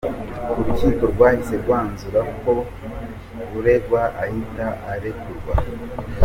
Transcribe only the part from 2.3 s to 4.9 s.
ko uregwa ahita